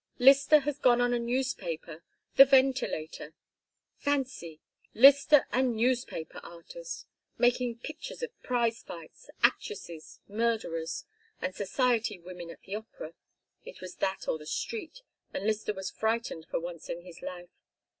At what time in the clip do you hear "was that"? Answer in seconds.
13.79-14.27